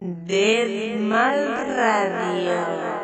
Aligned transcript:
Dead 0.00 0.98
Mal 0.98 1.66
Radio. 1.78 3.03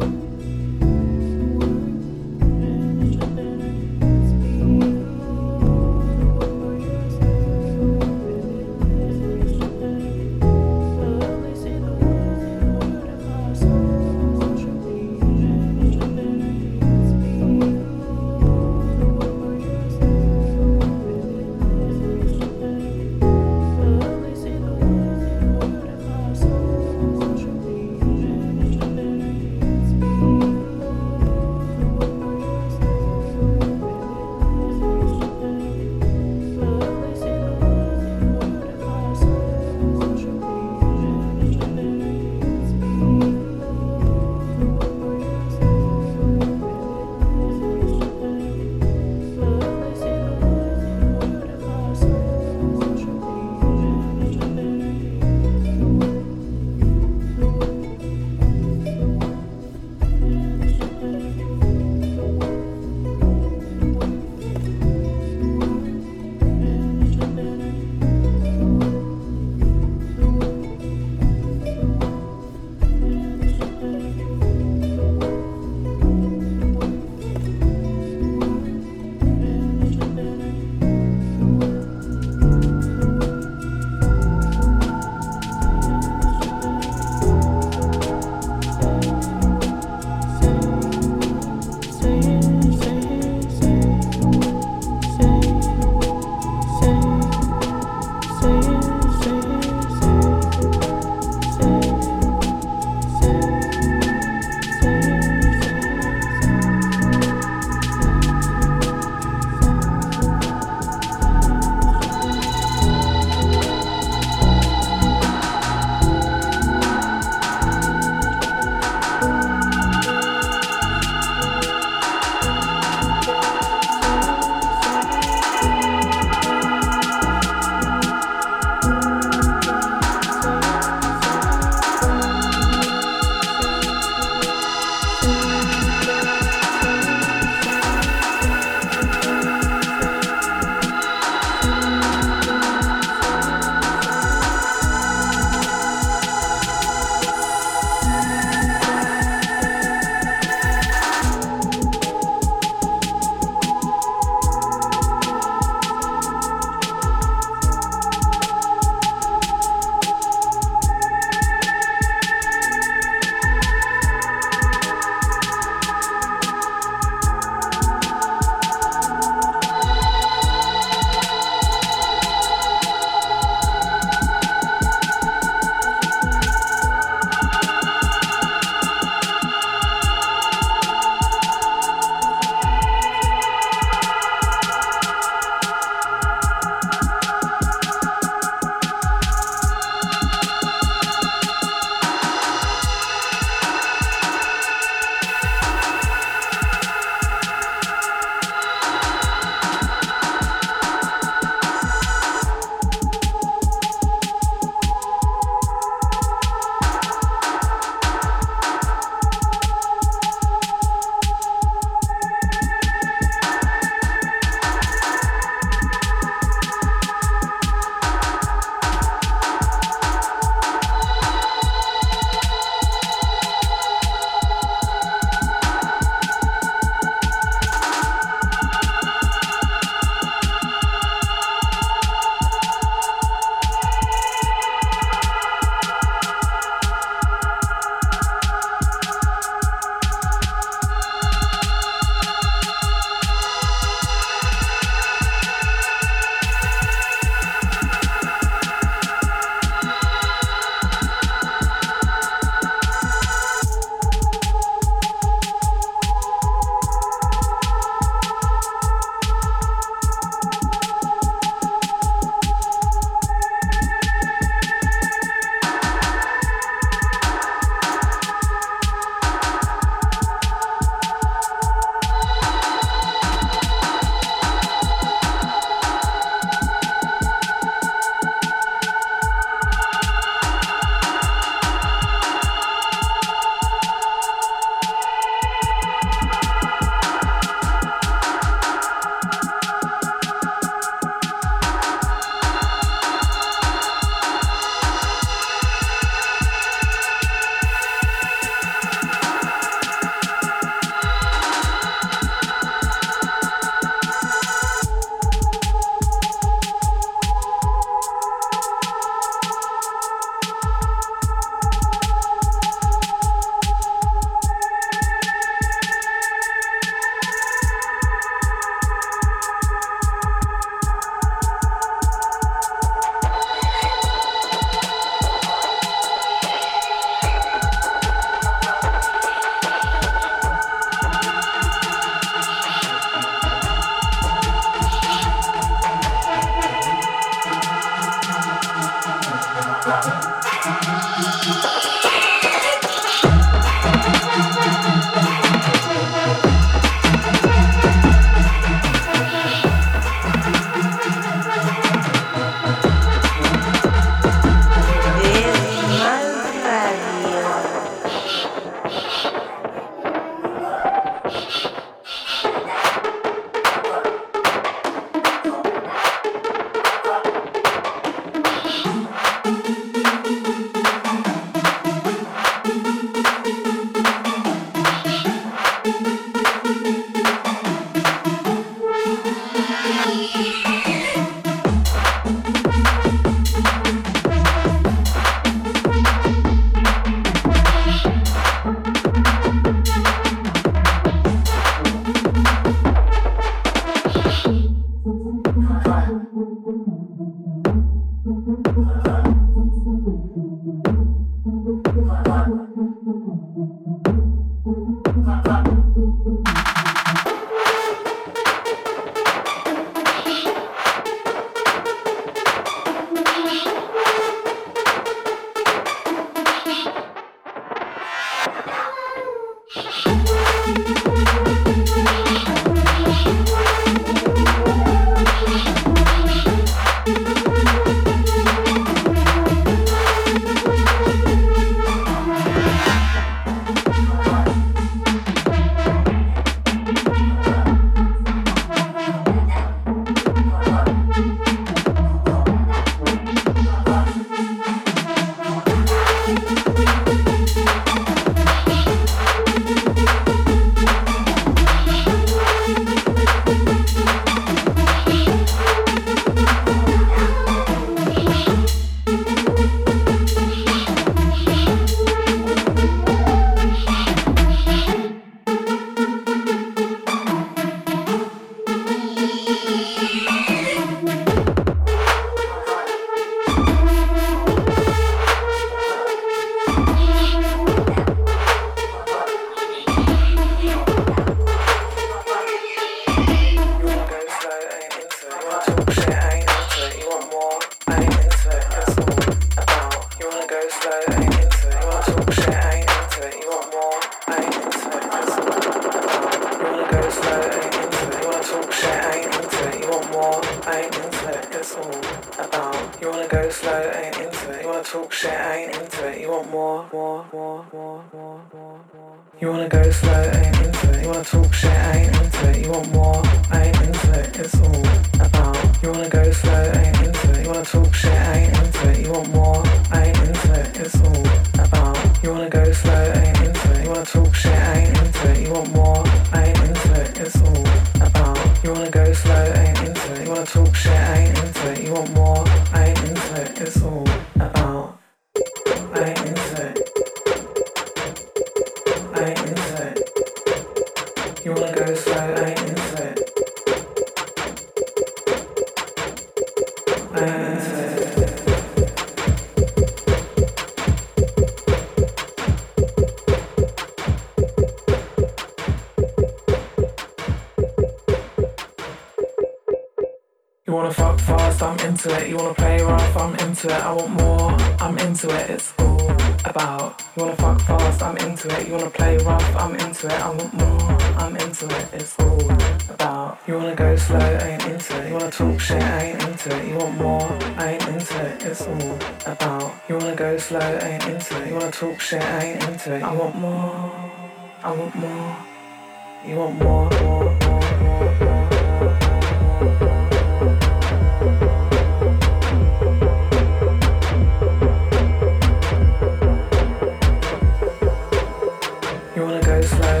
wanna 599.26 599.42
go 599.42 599.60
slow, 599.60 600.00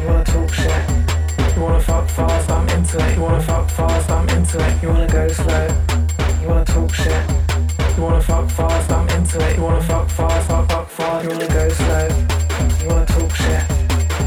you 0.00 0.06
wanna 0.08 0.24
talk 0.24 0.52
shit. 0.52 0.84
You 1.56 1.62
wanna 1.62 1.80
fuck 1.80 2.06
fast, 2.08 2.50
I'm 2.50 2.68
into 2.68 2.98
it. 2.98 3.16
You 3.16 3.22
wanna 3.22 3.42
fuck 3.42 3.70
fast, 3.70 4.10
I'm 4.10 4.28
into 4.28 4.58
it. 4.58 4.82
You 4.82 4.88
wanna 4.90 5.06
go 5.06 5.28
slow, 5.28 5.68
you 6.42 6.48
wanna 6.48 6.64
talk 6.64 6.92
shit. 6.92 7.24
You 7.96 8.02
wanna 8.02 8.20
fuck 8.20 8.50
fast, 8.50 8.90
I'm 8.92 9.08
into 9.08 9.38
it. 9.48 9.56
You 9.56 9.62
wanna 9.62 9.82
fuck 9.82 10.08
fast, 10.10 10.48
fuck 10.48 10.68
fuck 10.70 10.88
fast. 10.90 11.24
You 11.24 11.30
wanna 11.30 11.48
go 11.48 11.68
slow, 11.70 12.08
you 12.82 12.88
wanna 12.88 13.06
talk 13.06 13.34
shit. 13.34 13.64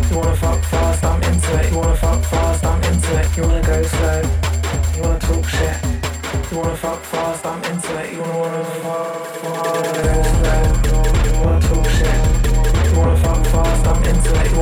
You 0.09 0.17
wanna 0.17 0.35
fuck 0.35 0.61
fast, 0.63 1.03
I'm 1.03 1.21
into 1.23 1.59
it. 1.59 1.71
You 1.71 1.77
wanna 1.77 1.95
fuck 1.95 2.23
fast, 2.23 2.65
I'm 2.65 2.83
into 2.83 3.19
it. 3.19 3.38
You 3.38 3.43
wanna 3.43 3.61
go 3.61 3.83
slow, 3.83 4.21
you 4.95 5.01
wanna 5.03 5.19
talk 5.19 5.45
shit. 5.45 5.77
You 6.51 6.57
wanna 6.57 6.75
fuck 6.77 7.01
fast, 7.03 7.45
I'm 7.45 7.63
into 7.63 7.91
it. 8.01 8.13
You 8.13 8.21
wanna 8.21 8.39
wanna. 8.41 8.84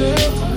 yourself 0.00 0.49